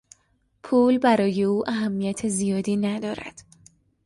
پول 0.63 0.97
برای 0.97 1.43
او 1.43 1.69
اهمیت 1.69 2.27
زیادی 2.27 2.77
ندارد. 2.77 3.43